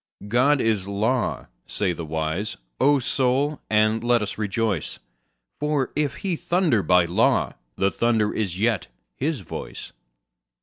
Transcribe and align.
God 0.27 0.59
is 0.59 0.87
law, 0.87 1.45
say 1.67 1.93
the 1.93 2.03
wise; 2.03 2.57
O 2.79 2.97
Soul, 2.97 3.61
and 3.69 4.03
let 4.03 4.23
us 4.23 4.35
rejoice, 4.35 4.97
For 5.59 5.91
if 5.95 6.15
He 6.25 6.35
thunder 6.35 6.81
by 6.81 7.05
law 7.05 7.53
the 7.75 7.91
thunder 7.91 8.33
is 8.33 8.59
yet 8.59 8.87
His 9.13 9.41
voice. 9.41 9.93